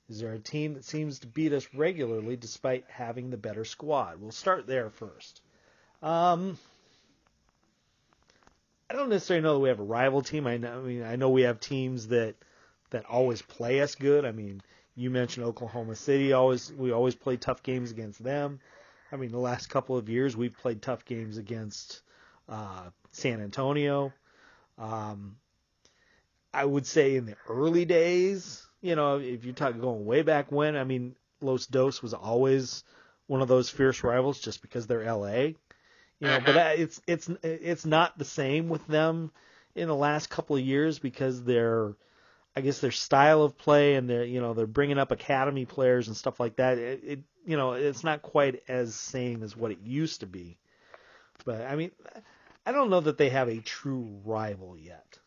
[0.08, 4.20] Is there a team that seems to beat us regularly despite having the better squad?
[4.20, 5.40] We'll start there first.
[6.02, 6.58] Um,
[8.88, 10.46] I don't necessarily know that we have a rival team.
[10.46, 12.36] I, know, I mean, I know we have teams that
[12.90, 14.24] that always play us good.
[14.24, 14.60] I mean,
[14.94, 16.32] you mentioned Oklahoma City.
[16.32, 18.60] Always we always play tough games against them.
[19.10, 22.02] I mean, the last couple of years we've played tough games against
[22.48, 24.12] uh, San Antonio.
[24.78, 25.36] Um,
[26.54, 30.52] I would say in the early days, you know, if you're talking going way back
[30.52, 32.84] when, I mean, Los Dos was always
[33.26, 35.52] one of those fierce rivals just because they're LA.
[36.18, 36.74] You know, but uh-huh.
[36.76, 39.30] it's it's it's not the same with them
[39.74, 41.94] in the last couple of years because they're
[42.54, 46.08] I guess their style of play and they're you know they're bringing up academy players
[46.08, 46.78] and stuff like that.
[46.78, 50.56] It, it you know it's not quite as same as what it used to be.
[51.44, 51.90] But I mean,
[52.64, 55.18] I don't know that they have a true rival yet.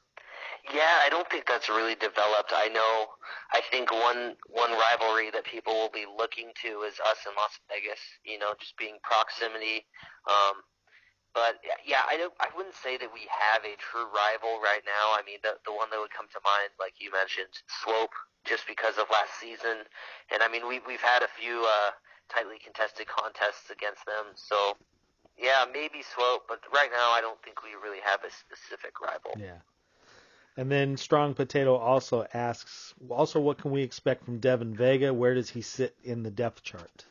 [0.73, 2.53] Yeah, I don't think that's really developed.
[2.53, 3.07] I know.
[3.53, 7.57] I think one one rivalry that people will be looking to is us in Las
[7.69, 7.99] Vegas.
[8.23, 9.85] You know, just being proximity.
[10.29, 10.61] Um,
[11.33, 12.33] but yeah, I don't.
[12.39, 15.13] I wouldn't say that we have a true rival right now.
[15.13, 18.13] I mean, the the one that would come to mind, like you mentioned, Swope,
[18.45, 19.85] just because of last season,
[20.33, 21.93] and I mean we we've had a few uh,
[22.33, 24.33] tightly contested contests against them.
[24.33, 24.73] So
[25.37, 29.37] yeah, maybe Swope, but right now I don't think we really have a specific rival.
[29.37, 29.61] Yeah.
[30.59, 35.13] And then Strong Potato also asks, also what can we expect from Devin Vega?
[35.13, 37.05] Where does he sit in the depth chart?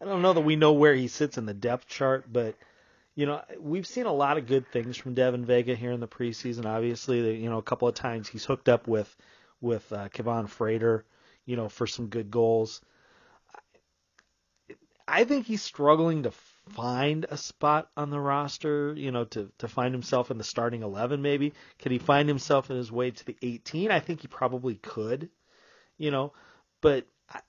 [0.00, 2.56] I don't know that we know where he sits in the depth chart, but
[3.14, 6.08] you know we've seen a lot of good things from Devin Vega here in the
[6.08, 6.66] preseason.
[6.66, 9.16] Obviously, you know a couple of times he's hooked up with
[9.60, 11.04] with uh, Kevaughn Frater,
[11.46, 12.80] you know, for some good goals.
[15.06, 16.32] I think he's struggling to
[16.68, 20.82] find a spot on the roster, you know, to, to find himself in the starting
[20.82, 21.52] 11 maybe.
[21.78, 23.90] Could he find himself in his way to the 18?
[23.90, 25.30] I think he probably could,
[25.96, 26.32] you know,
[26.80, 27.40] but I,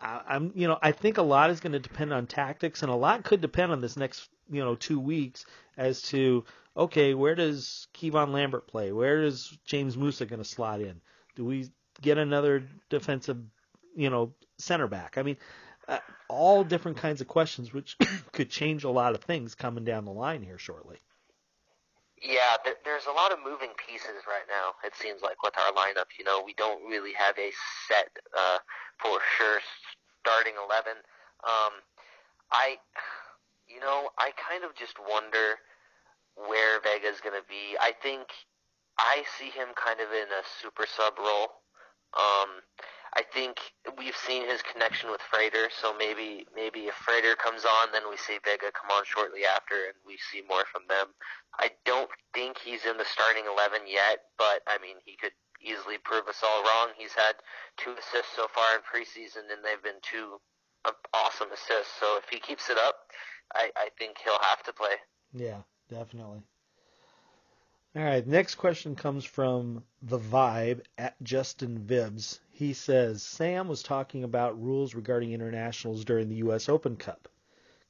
[0.00, 2.90] I, I'm, you know, I think a lot is going to depend on tactics and
[2.90, 6.44] a lot could depend on this next, you know, two weeks as to,
[6.76, 8.92] okay, where does Kevon Lambert play?
[8.92, 11.00] Where is James Musa going to slot in?
[11.36, 13.38] Do we get another defensive,
[13.96, 15.18] you know, center back?
[15.18, 15.36] I mean,
[16.34, 17.96] all different kinds of questions, which
[18.32, 20.98] could change a lot of things coming down the line here shortly.
[22.20, 24.72] Yeah, there, there's a lot of moving pieces right now.
[24.84, 27.50] It seems like with our lineup, you know, we don't really have a
[27.88, 28.58] set uh,
[28.98, 29.60] for sure
[30.20, 30.96] starting eleven.
[31.44, 31.84] Um,
[32.50, 32.78] I,
[33.68, 35.60] you know, I kind of just wonder
[36.36, 37.76] where Vega's going to be.
[37.78, 38.32] I think
[38.98, 41.60] I see him kind of in a super sub role.
[42.14, 42.62] Um,
[43.16, 43.58] I think
[43.96, 48.16] we've seen his connection with Frater, so maybe maybe if Frater comes on, then we
[48.16, 51.14] see Vega come on shortly after, and we see more from them.
[51.58, 55.30] I don't think he's in the starting eleven yet, but I mean he could
[55.62, 56.90] easily prove us all wrong.
[56.98, 57.38] He's had
[57.76, 60.40] two assists so far in preseason, and they've been two
[60.84, 61.94] uh, awesome assists.
[62.00, 62.96] So if he keeps it up,
[63.54, 64.98] I, I think he'll have to play.
[65.32, 66.42] Yeah, definitely.
[67.96, 72.40] All right, next question comes from the Vibe at Justin Vibbs.
[72.56, 76.68] He says Sam was talking about rules regarding internationals during the U.S.
[76.68, 77.28] Open Cup.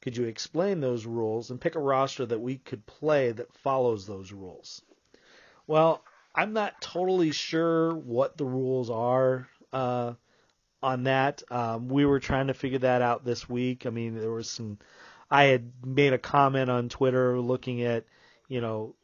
[0.01, 4.07] Could you explain those rules and pick a roster that we could play that follows
[4.07, 4.81] those rules?
[5.67, 6.03] Well,
[6.35, 10.15] I'm not totally sure what the rules are uh,
[10.83, 11.43] on that.
[11.51, 13.85] Um, we were trying to figure that out this week.
[13.85, 14.79] I mean, there was some.
[15.31, 18.07] I had made a comment on Twitter looking at,
[18.49, 18.95] you know,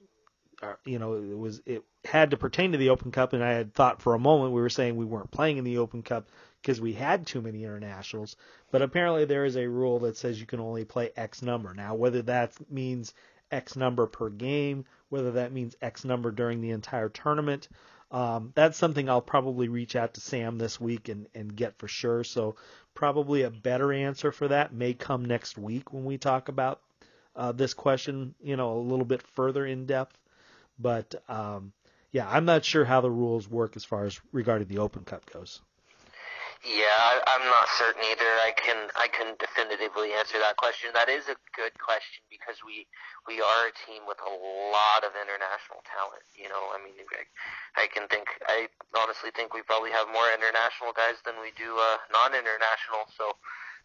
[0.85, 3.75] you know, it was it had to pertain to the Open Cup, and I had
[3.75, 6.29] thought for a moment we were saying we weren't playing in the Open Cup
[6.61, 8.37] because we had too many internationals.
[8.71, 11.75] But apparently there is a rule that says you can only play X number.
[11.75, 13.15] Now, whether that means
[13.51, 17.69] X number per game, whether that means X number during the entire tournament,
[18.11, 21.89] um, that's something I'll probably reach out to Sam this week and, and get for
[21.89, 22.25] sure.
[22.25, 22.57] So
[22.95, 26.81] probably a better answer for that may come next week when we talk about
[27.37, 30.19] uh, this question, you know, a little bit further in depth.
[30.81, 31.73] But um,
[32.13, 35.31] yeah, I'm not sure how the rules work as far as regarding the Open Cup
[35.31, 35.61] goes.
[36.61, 38.29] Yeah, I, I'm not certain either.
[38.45, 40.93] I can I can definitively answer that question.
[40.93, 42.85] That is a good question because we
[43.25, 44.29] we are a team with a
[44.69, 46.21] lot of international talent.
[46.37, 47.25] You know, I mean, I,
[47.81, 51.81] I can think I honestly think we probably have more international guys than we do
[51.81, 53.09] uh, non-international.
[53.17, 53.41] So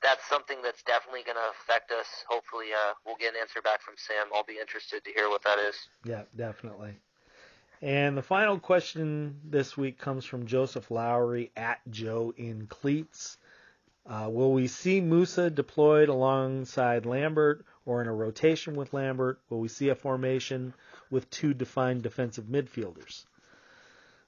[0.05, 2.05] that's something that's definitely going to affect us.
[2.29, 4.27] Hopefully, uh, we'll get an answer back from Sam.
[4.33, 5.75] I'll be interested to hear what that is.
[6.05, 6.93] Yeah, definitely.
[7.81, 13.37] And the final question this week comes from Joseph Lowry at Joe in Cleats.
[14.07, 19.39] Uh, will we see Musa deployed alongside Lambert or in a rotation with Lambert?
[19.49, 20.75] Will we see a formation
[21.09, 23.25] with two defined defensive midfielders?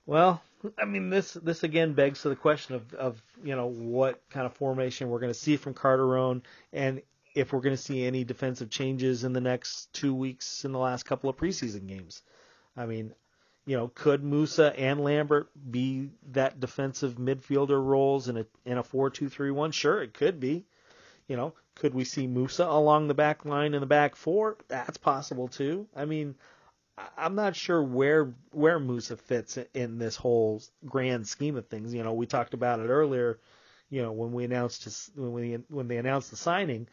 [0.08, 0.42] Well,
[0.78, 4.46] I mean, this this again begs to the question of, of you know what kind
[4.46, 6.42] of formation we're going to see from Carteron,
[6.74, 7.02] and
[7.36, 10.80] if we're going to see any defensive changes in the next two weeks in the
[10.80, 12.24] last couple of preseason games.
[12.76, 13.14] I mean,
[13.66, 18.84] you know, could Musa and Lambert be that defensive midfielder roles in a in a
[18.84, 19.72] four two three one?
[19.72, 20.66] Sure, it could be.
[21.28, 24.56] You know, could we see Musa along the back line in the back four?
[24.70, 25.86] That's possible too.
[25.94, 26.36] I mean,
[27.18, 31.94] I'm not sure where where Musa fits in this whole grand scheme of things.
[31.94, 33.40] You know, we talked about it earlier.
[33.90, 36.88] You know, when we announced his, when we when they announced the signing,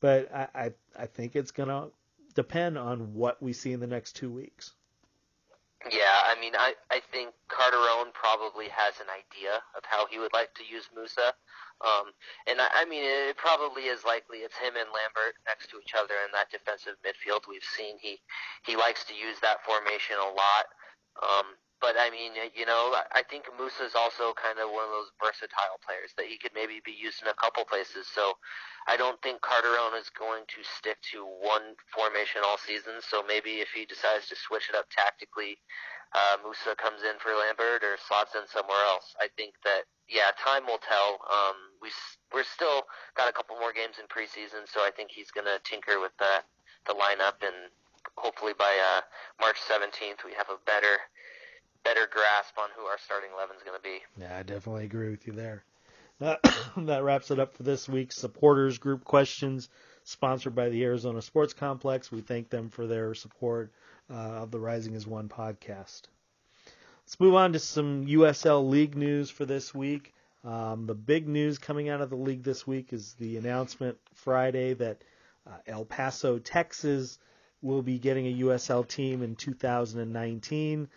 [0.00, 1.88] but I I, I think it's gonna
[2.34, 4.72] depend on what we see in the next two weeks.
[5.88, 10.32] Yeah, I mean, I I think Carteron probably has an idea of how he would
[10.34, 11.32] like to use Musa,
[11.80, 12.12] um,
[12.44, 15.96] and I, I mean, it probably is likely it's him and Lambert next to each
[15.96, 17.48] other in that defensive midfield.
[17.48, 18.20] We've seen he
[18.68, 20.68] he likes to use that formation a lot.
[21.24, 24.92] Um, but I mean, you know, I think Musa is also kind of one of
[24.92, 28.04] those versatile players that he could maybe be used in a couple places.
[28.04, 28.36] So
[28.84, 33.00] I don't think Carteron is going to stick to one formation all season.
[33.00, 35.56] So maybe if he decides to switch it up tactically,
[36.12, 39.16] uh, Musa comes in for Lambert or slots in somewhere else.
[39.16, 41.22] I think that yeah, time will tell.
[41.32, 41.88] Um, we
[42.34, 42.84] we're still
[43.16, 46.12] got a couple more games in preseason, so I think he's going to tinker with
[46.18, 46.44] the
[46.84, 47.70] the lineup and
[48.16, 49.00] hopefully by uh,
[49.40, 51.04] March 17th we have a better
[51.84, 53.98] better grasp on who our starting eleven is going to be.
[54.20, 55.64] Yeah, I definitely agree with you there.
[56.76, 59.68] That, wraps it up for this week's supporters group questions,
[60.04, 62.12] sponsored by the Arizona Sports Complex.
[62.12, 63.72] We thank them for their support
[64.10, 66.02] uh, of the Rising as One podcast.
[67.04, 70.12] Let's move on to some USL League news for this week.
[70.44, 74.74] Um, the big news coming out of the league this week is the announcement Friday
[74.74, 75.02] that
[75.46, 77.18] uh, El Paso, Texas,
[77.62, 80.88] will be getting a USL team in 2019.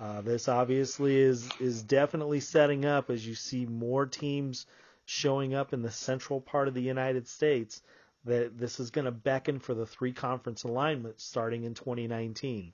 [0.00, 4.66] Uh, this obviously is is definitely setting up as you see more teams
[5.04, 7.82] showing up in the central part of the United States.
[8.24, 12.72] That this is going to beckon for the three conference alignment starting in 2019.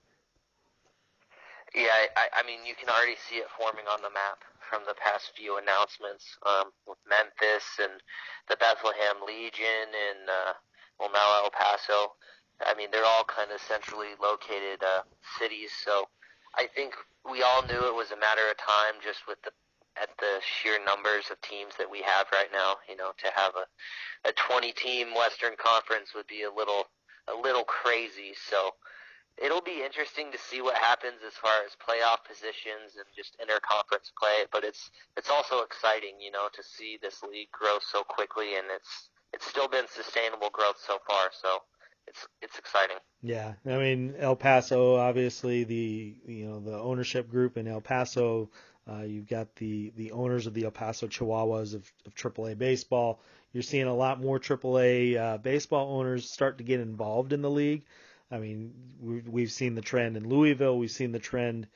[1.75, 1.87] Yeah,
[2.17, 5.33] I, I mean you can already see it forming on the map from the past
[5.37, 8.03] few announcements um, with Memphis and
[8.49, 10.53] the Birmingham Legion and uh,
[10.99, 12.15] well now El Paso.
[12.65, 15.03] I mean they're all kind of centrally located uh,
[15.39, 16.07] cities, so
[16.57, 16.95] I think
[17.31, 19.51] we all knew it was a matter of time just with the
[20.01, 22.77] at the sheer numbers of teams that we have right now.
[22.89, 23.67] You know, to have a
[24.29, 26.89] a 20 team Western Conference would be a little
[27.29, 28.33] a little crazy.
[28.35, 28.73] So
[29.37, 34.13] it'll be interesting to see what happens as far as playoff positions and just interconference
[34.19, 34.49] play.
[34.51, 38.67] But it's it's also exciting, you know, to see this league grow so quickly, and
[38.75, 41.31] it's it's still been sustainable growth so far.
[41.33, 41.61] So
[42.07, 42.97] it's it's exciting.
[43.23, 48.51] Yeah, I mean El Paso, obviously the you know the ownership group in El Paso.
[48.89, 53.21] Uh, you've got the the owners of the El Paso Chihuahuas of, of AAA baseball.
[53.53, 57.51] You're seeing a lot more AAA uh, baseball owners start to get involved in the
[57.51, 57.85] league.
[58.31, 60.79] I mean, we've, we've seen the trend in Louisville.
[60.79, 61.69] We've seen the trend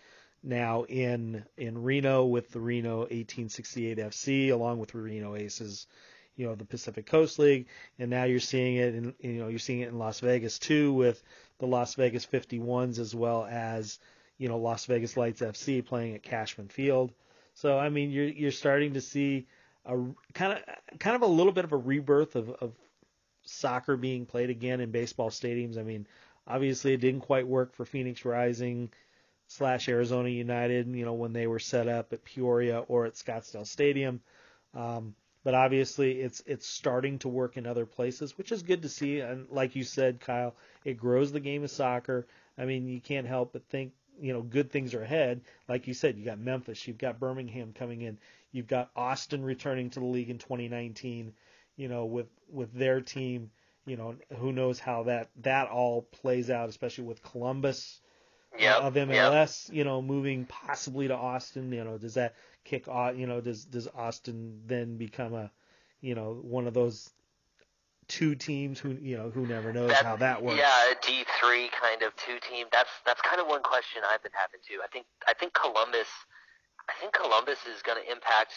[0.42, 5.86] now in in Reno with the Reno 1868 FC, along with Reno Aces
[6.40, 7.66] you know the Pacific Coast League,
[7.98, 10.90] and now you're seeing it in you know you're seeing it in Las Vegas too
[10.94, 11.22] with
[11.58, 13.98] the Las Vegas 51s as well as
[14.38, 17.12] you know Las Vegas Lights FC playing at Cashman Field.
[17.52, 19.46] So I mean, you're you're starting to see
[19.84, 19.98] a
[20.32, 22.72] kind of kind of a little bit of a rebirth of, of
[23.42, 25.76] soccer being played again in baseball stadiums.
[25.76, 26.06] I mean,
[26.46, 28.90] obviously it didn't quite work for Phoenix Rising
[29.46, 33.66] slash Arizona United, you know, when they were set up at Peoria or at Scottsdale
[33.66, 34.20] Stadium.
[34.74, 38.88] Um, but obviously it's it's starting to work in other places, which is good to
[38.88, 39.20] see.
[39.20, 42.26] And like you said, Kyle, it grows the game of soccer.
[42.58, 45.40] I mean, you can't help but think, you know, good things are ahead.
[45.68, 48.18] Like you said, you got Memphis, you've got Birmingham coming in,
[48.52, 51.32] you've got Austin returning to the league in 2019.
[51.76, 53.50] You know, with with their team,
[53.86, 58.00] you know, who knows how that that all plays out, especially with Columbus
[58.58, 59.08] Yep, of yep.
[59.08, 61.72] MLS, you know, moving possibly to Austin.
[61.72, 62.34] You know, does that
[62.64, 63.16] kick off?
[63.16, 65.50] You know, does does Austin then become a,
[66.00, 67.10] you know, one of those
[68.10, 70.58] two teams who you know who never knows how that works?
[70.58, 72.66] Yeah, a D three kind of two team.
[72.72, 74.82] That's that's kind of one question I've been having too.
[74.82, 76.10] I think I think Columbus,
[76.90, 78.52] I think Columbus is going to impact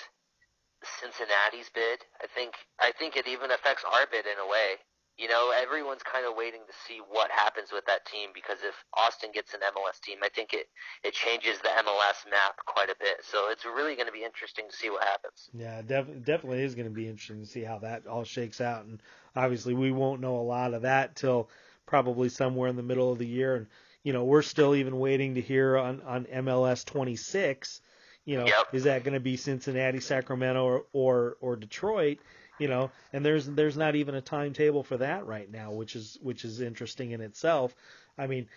[0.84, 2.02] Cincinnati's bid.
[2.20, 4.82] I think I think it even affects our bid in a way.
[5.18, 8.74] You know, everyone's kind of waiting to see what happens with that team because if
[8.98, 10.68] Austin gets an MLS team, I think it
[11.04, 13.22] it changes the MLS map quite a bit.
[13.24, 15.50] So it's really going to be interesting to see what happens.
[15.54, 18.86] Yeah, def- definitely is going to be interesting to see how that all shakes out.
[18.86, 19.02] And
[19.36, 21.50] obviously, we won't know a lot of that till
[21.86, 23.56] probably somewhere in the middle of the year.
[23.56, 23.68] And
[24.04, 27.82] you know, we're still even waiting to hear on on MLS 26.
[28.26, 28.68] You know, Yep.
[28.74, 32.20] is that going to be Cincinnati, Sacramento, or, or or Detroit?
[32.60, 36.18] You know, and there's there's not even a timetable for that right now, which is
[36.22, 37.76] which is interesting in itself.
[38.18, 38.48] I mean,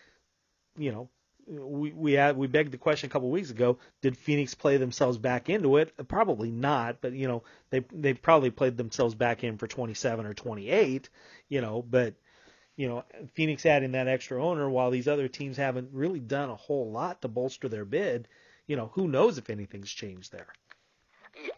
[0.77, 1.09] you know,
[1.47, 3.79] we we had we begged the question a couple of weeks ago.
[4.03, 5.93] Did Phoenix play themselves back into it?
[6.09, 10.35] Probably not, but you know they they probably played themselves back in for 27 or
[10.35, 11.09] 28.
[11.49, 12.15] You know, but
[12.77, 16.57] you know Phoenix adding that extra owner while these other teams haven't really done a
[16.57, 18.29] whole lot to bolster their bid.
[18.67, 20.49] You know, who knows if anything's changed there?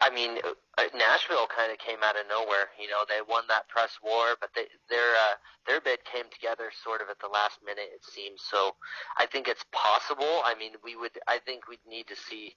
[0.01, 2.67] I mean, uh, Nashville kind of came out of nowhere.
[2.79, 5.35] You know, they won that press war, but they, their uh,
[5.67, 8.43] their bid came together sort of at the last minute, it seems.
[8.43, 8.75] So,
[9.17, 10.43] I think it's possible.
[10.43, 11.15] I mean, we would.
[11.27, 12.55] I think we'd need to see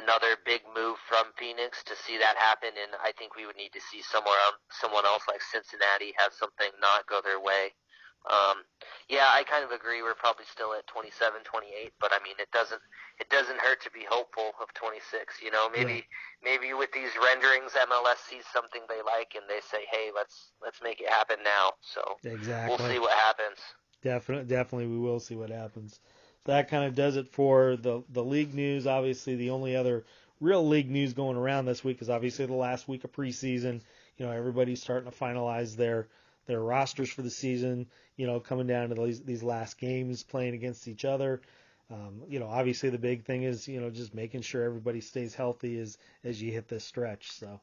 [0.00, 3.72] another big move from Phoenix to see that happen, and I think we would need
[3.76, 7.76] to see somewhere else, someone else like Cincinnati have something not go their way.
[8.24, 8.64] Um,
[9.08, 10.00] yeah, I kind of agree.
[10.00, 12.80] We're probably still at 27, 28, but I mean, it doesn't
[13.20, 15.42] it doesn't hurt to be hopeful of 26.
[15.42, 16.04] You know, maybe
[16.42, 20.80] maybe with these renderings, MLS sees something they like and they say, hey, let's let's
[20.82, 21.72] make it happen now.
[21.80, 22.72] So Exactly.
[22.72, 23.58] we'll see what happens.
[24.02, 26.00] Definitely, definitely, we will see what happens.
[26.44, 28.86] That kind of does it for the the league news.
[28.86, 30.04] Obviously, the only other
[30.40, 33.80] real league news going around this week is obviously the last week of preseason.
[34.16, 36.08] You know, everybody's starting to finalize their
[36.46, 37.86] their rosters for the season.
[38.16, 41.40] You know, coming down to these these last games, playing against each other.
[41.90, 45.34] Um, you know, obviously the big thing is you know just making sure everybody stays
[45.34, 47.32] healthy as as you hit this stretch.
[47.32, 47.60] So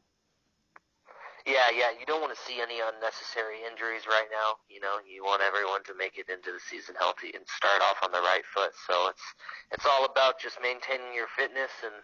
[1.45, 1.89] Yeah, yeah.
[1.97, 4.61] You don't want to see any unnecessary injuries right now.
[4.69, 7.97] You know, you want everyone to make it into the season healthy and start off
[8.03, 8.71] on the right foot.
[8.87, 9.25] So it's
[9.71, 11.95] it's all about just maintaining your fitness and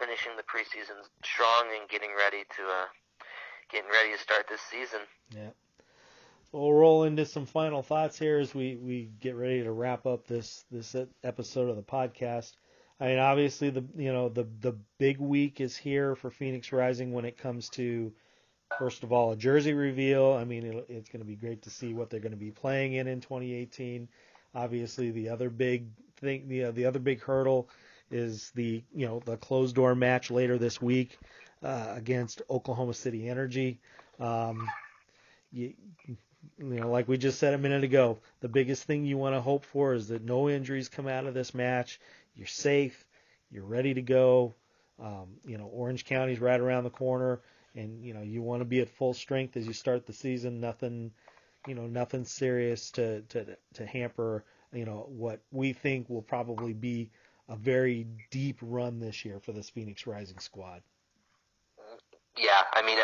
[0.00, 2.88] finishing the preseason strong and getting ready to uh,
[3.70, 5.00] getting ready to start this season.
[5.30, 5.54] Yeah.
[6.52, 10.26] We'll roll into some final thoughts here as we, we get ready to wrap up
[10.26, 12.52] this this episode of the podcast.
[12.98, 17.12] I mean, obviously the you know the the big week is here for Phoenix Rising
[17.12, 18.12] when it comes to
[18.78, 20.32] first of all a jersey reveal.
[20.32, 22.50] I mean, it, it's going to be great to see what they're going to be
[22.50, 24.08] playing in in 2018.
[24.54, 25.86] Obviously, the other big
[26.16, 27.68] thing, the the other big hurdle
[28.10, 31.16] is the you know the closed door match later this week
[31.62, 33.80] uh, against Oklahoma City Energy.
[34.18, 34.68] Um,
[35.52, 35.74] you,
[36.58, 39.40] you know, like we just said a minute ago, the biggest thing you want to
[39.40, 42.00] hope for is that no injuries come out of this match.
[42.34, 43.06] You're safe.
[43.50, 44.54] You're ready to go.
[44.98, 47.40] Um, you know, Orange County's right around the corner,
[47.74, 50.60] and you know you want to be at full strength as you start the season.
[50.60, 51.10] Nothing,
[51.66, 56.72] you know, nothing serious to to to hamper you know what we think will probably
[56.72, 57.10] be
[57.48, 60.82] a very deep run this year for this Phoenix Rising squad.
[62.36, 62.96] Yeah, I mean,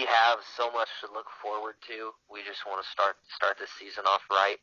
[0.00, 2.16] we have so much to look forward to.
[2.32, 4.56] We just want to start start this season off right.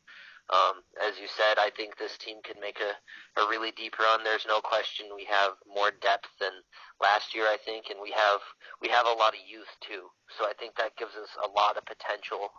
[0.50, 2.96] Um, as you said, I think this team can make a,
[3.38, 4.24] a really deep run.
[4.24, 6.50] There's no question we have more depth than
[6.98, 8.42] last year, I think, and we have
[8.82, 10.10] we have a lot of youth too.
[10.34, 12.50] So I think that gives us a lot of potential.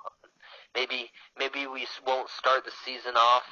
[0.71, 3.43] Maybe maybe we won't start the season off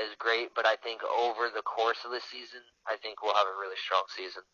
[0.00, 3.52] as great, but I think over the course of the season, I think we'll have
[3.52, 4.48] a really strong season.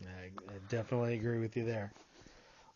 [0.00, 1.92] I, I definitely agree with you there.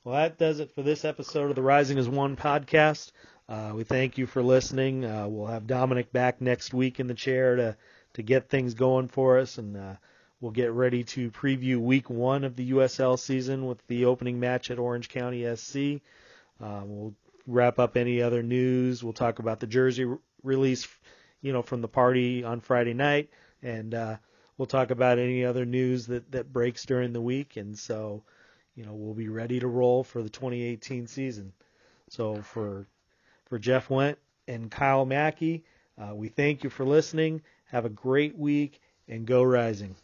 [0.05, 3.11] Well, that does it for this episode of the Rising as One podcast.
[3.49, 5.03] Uh, we thank you for listening.
[5.03, 7.77] Uh, we'll have Dominic back next week in the chair to
[8.13, 9.95] to get things going for us, and uh,
[10.43, 14.71] we'll get ready to preview Week One of the USL season with the opening match
[14.71, 16.03] at Orange County SC.
[16.61, 17.15] Uh, we'll
[17.47, 19.03] wrap up any other news.
[19.03, 20.87] We'll talk about the jersey re- release,
[21.41, 23.31] you know, from the party on Friday night,
[23.63, 24.17] and uh,
[24.59, 27.57] we'll talk about any other news that that breaks during the week.
[27.57, 28.23] And so,
[28.75, 31.53] you know, we'll be ready to roll for the 2018 season.
[32.09, 32.87] So for
[33.47, 34.19] for Jeff Went
[34.49, 35.65] and Kyle Mackey,
[35.99, 37.43] uh, we thank you for listening.
[37.67, 39.97] Have a great week and go rising.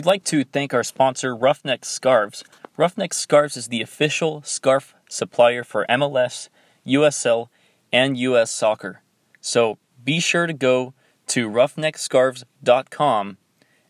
[0.00, 2.42] We'd like to thank our sponsor, Roughneck Scarves.
[2.78, 6.48] Roughneck Scarves is the official scarf supplier for MLS,
[6.86, 7.48] USL,
[7.92, 9.02] and US Soccer.
[9.42, 10.94] So be sure to go
[11.26, 13.36] to roughneckscarves.com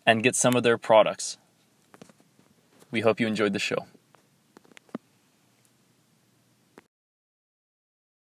[0.04, 1.38] and get some of their products.
[2.90, 3.86] We hope you enjoyed the show.